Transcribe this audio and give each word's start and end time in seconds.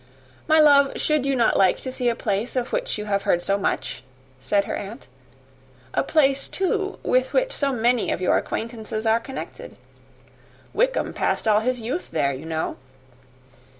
"My 0.47 0.59
love, 0.59 0.99
should 0.99 1.23
not 1.27 1.53
you 1.53 1.59
like 1.59 1.79
to 1.81 1.91
see 1.91 2.09
a 2.09 2.15
place 2.15 2.55
of 2.55 2.73
which 2.73 2.97
you 2.97 3.05
have 3.05 3.21
heard 3.21 3.39
so 3.43 3.55
much?" 3.55 4.01
said 4.39 4.65
her 4.65 4.75
aunt. 4.75 5.07
"A 5.93 6.01
place, 6.01 6.49
too, 6.49 6.97
with 7.03 7.33
which 7.33 7.51
so 7.51 7.71
many 7.71 8.11
of 8.11 8.19
your 8.19 8.35
acquaintance 8.37 8.91
are 9.05 9.19
connected. 9.19 9.75
Wickham 10.73 11.13
passed 11.13 11.47
all 11.47 11.59
his 11.59 11.81
youth 11.81 12.09
there, 12.09 12.33
you 12.33 12.47
know." 12.47 12.77